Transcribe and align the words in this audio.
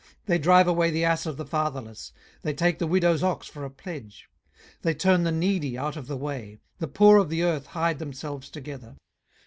18:024:003 0.23 0.25
They 0.25 0.37
drive 0.39 0.67
away 0.67 0.89
the 0.89 1.03
ass 1.03 1.25
of 1.27 1.37
the 1.37 1.45
fatherless, 1.45 2.11
they 2.41 2.53
take 2.55 2.79
the 2.79 2.87
widow's 2.87 3.21
ox 3.21 3.45
for 3.45 3.63
a 3.65 3.69
pledge. 3.69 4.29
18:024:004 4.81 4.81
They 4.81 4.93
turn 4.95 5.23
the 5.25 5.31
needy 5.31 5.77
out 5.77 5.95
of 5.95 6.07
the 6.07 6.17
way: 6.17 6.57
the 6.79 6.87
poor 6.87 7.19
of 7.19 7.29
the 7.29 7.43
earth 7.43 7.67
hide 7.67 7.99
themselves 7.99 8.49
together. 8.49 8.95